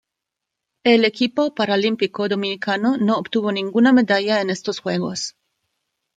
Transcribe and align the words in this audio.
El 0.83 1.05
equipo 1.05 1.53
paralímpico 1.53 2.27
dominicano 2.27 2.97
no 2.97 3.17
obtuvo 3.19 3.51
ninguna 3.51 3.93
medalla 3.93 4.41
en 4.41 4.49
estos 4.49 4.79
Juegos. 4.79 5.35